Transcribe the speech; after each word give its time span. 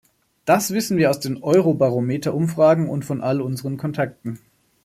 Das 0.45 0.71
wissen 0.71 0.97
wir 0.97 1.11
aus 1.11 1.19
den 1.19 1.43
Eurobarometer-Umfragen 1.43 2.89
und 2.89 3.05
von 3.05 3.21
all 3.21 3.39
unseren 3.39 3.77
Kontakten. 3.77 4.39